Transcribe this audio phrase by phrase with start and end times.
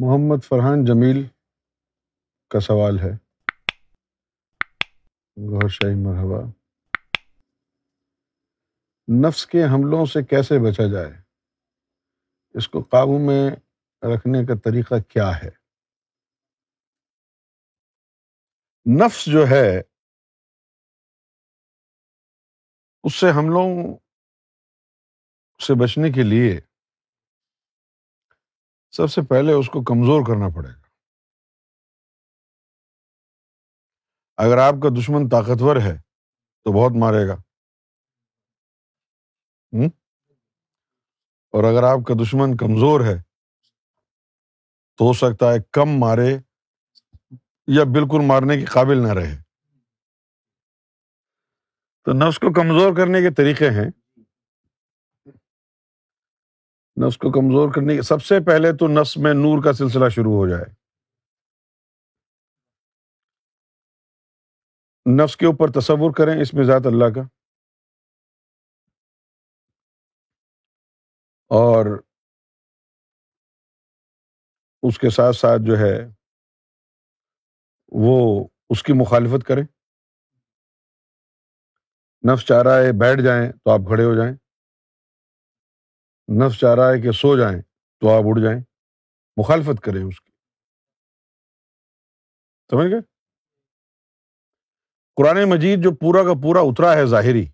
[0.00, 1.28] محمد فرحان جمیل
[2.50, 3.10] کا سوال ہے۔
[5.36, 6.50] گور شاہی، مرحبا۔
[9.28, 11.22] نفس کے حملوں سے کیسے بچا جائے؟
[12.54, 13.50] اس کو قابو میں
[14.02, 15.50] رکھنے کا طریقہ کیا ہے؟
[19.04, 19.80] نفس جو ہے،
[23.04, 23.98] اس سے حملوں
[25.66, 26.65] سے بچنے کے لیے
[28.90, 30.86] سب سے پہلے اس کو کمزور کرنا پڑے گا۔
[34.36, 35.96] اگر آپ کا دشمن طاقتور ہے،
[36.64, 37.36] تو بہت مارے گا۔
[41.52, 43.22] اور اگر آپ کا دشمن کمزور ہے،
[44.96, 46.38] تو ہو سکتا ہے کم مارے
[47.66, 49.42] یا بالکل مارنے کے قابل نہ رہے۔
[52.04, 54.05] تو نفس کو کمزور کرنے کے طریقے ہیں۔
[57.04, 60.32] نفس کو کمزور کرنے کے سب سے پہلے تو نفس میں نور کا سلسلہ شروع
[60.32, 60.86] ہو جائے۔
[65.24, 67.20] نفس کے اوپر تصور کریں، اس میں ذات اللہ کا۔
[71.48, 72.02] اور
[74.82, 76.08] اس کے ساتھ ساتھ جو ہے،
[77.92, 79.62] وہ اس کی مخالفت کریں۔
[82.32, 84.45] نفس چاہ رہا ہے، بیٹھ جائیں تو آپ کھڑے ہو جائیں۔
[86.28, 87.62] نفس چاہ رہا ہے کہ سو جائیں
[88.00, 88.60] تو آپ اڑ جائیں،
[89.36, 90.32] مخالفت کریں اس کی۔
[92.70, 93.00] سمجھ گئے؟
[95.16, 97.46] قرآن مجید جو پورا کا پورا اترا ہے ظاہری،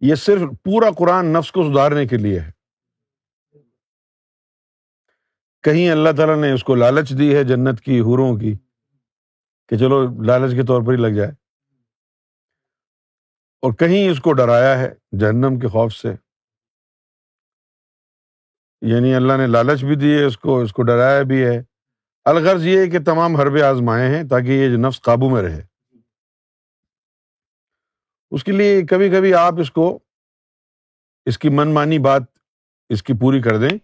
[0.00, 2.50] یہ صرف پورا قرآن نفس کو سدھارنے کے لیے ہے۔
[5.62, 8.54] کہیں اللہ تعالیٰ نے اس کو لالچ دی ہے جنت کی، حوروں کی،
[9.68, 11.30] کہ چلو لالچ کے طور پر ہی لگ جائے۔
[13.62, 16.23] اور کہیں اس کو ڈرایا ہے جہنم کے خوف سے۔
[18.86, 21.62] یعنی اللہ نے لالچ بھی دی ہے، اس کو اس کو ڈرایا بھی ہے۔
[22.24, 25.66] الغرض یہ ہے کہ تمام حربے آزمائے ہیں تاکہ یہ نفس قابو میں رہے۔
[28.30, 29.98] اس کے لیے کبھی کبھی آپ اس کو
[31.24, 32.22] اس کی من مانی بات
[32.88, 33.78] اس کی پوری کر دیں۔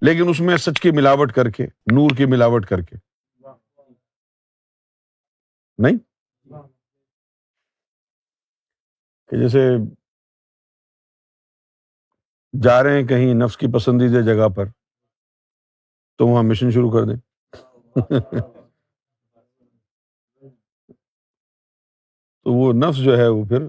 [0.00, 2.96] لیکن اس میں سچ کی ملاوٹ کر کے، نور کی ملاوٹ کر کے۔
[5.78, 5.98] نہیں؟
[9.30, 9.68] کہ جیسے
[12.62, 14.64] جا رہے ہیں کہیں نفس کی پسندیدہ جگہ پر،
[16.18, 17.16] تو وہاں مشن شروع کر دیں۔
[22.44, 23.68] تو وہ نفس جو ہے وہ پھر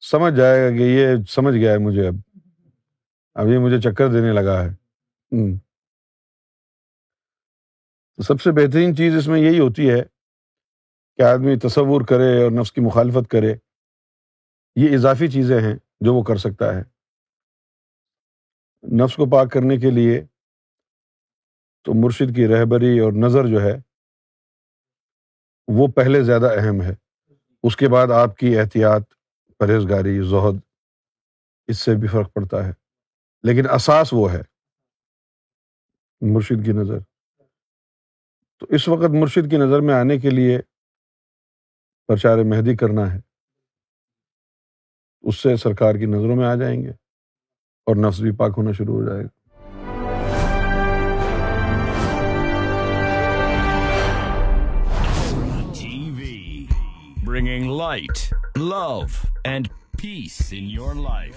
[0.00, 2.38] سمجھ جائے گا کہ یہ سمجھ گیا ہے مجھے اب۔
[3.34, 4.70] اب یہ مجھے چکر دینے لگا ہے۔
[8.16, 10.02] تو سب سے بہترین چیز اس میں یہی ہوتی ہے
[11.16, 13.54] کہ آدمی تصور کرے اور نفس کی مخالفت کرے۔
[14.76, 16.93] یہ اضافی چیزیں ہیں جو وہ کر سکتا ہے۔
[18.84, 20.20] نفس کو پاک کرنے کے لیے
[21.82, 23.74] تو مرشد کی رہبری اور نظر جو ہے،
[25.68, 26.94] وہ پہلے زیادہ اہم ہے۔
[27.62, 29.14] اس کے بعد آپ کی احتیاط،
[29.58, 30.60] پرہیزگاری، زہد،
[31.66, 32.72] اس سے بھی فرق پڑتا ہے۔
[33.42, 34.42] لیکن اساس وہ ہے،
[36.20, 36.98] مرشد کی نظر۔
[38.58, 40.58] تو اس وقت مرشد کی نظر میں آنے کے لیے
[42.06, 43.20] پرچار مہدی کرنا ہے۔
[45.20, 47.03] اس سے سرکار کی نظروں میں آ جائیں گے۔
[47.86, 49.28] اور نفس بھی پاک ہونا شروع ہو جائے گا۔
[57.24, 59.00] Bringing light love
[59.44, 59.68] and
[60.02, 61.34] peace in your life